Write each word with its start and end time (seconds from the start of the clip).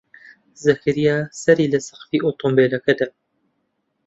زەکەریا 0.63 1.17
سەری 1.41 1.71
لە 1.73 1.79
سەقفی 1.87 2.23
ئۆتۆمۆبیلەکە 2.25 2.93
دا. 2.99 3.07